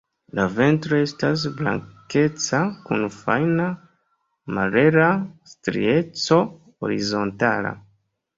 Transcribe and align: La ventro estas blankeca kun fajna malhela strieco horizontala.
La 0.37 0.43
ventro 0.59 1.01
estas 1.07 1.43
blankeca 1.59 2.61
kun 2.87 3.05
fajna 3.17 3.67
malhela 4.59 5.11
strieco 5.53 6.41
horizontala. 6.65 7.77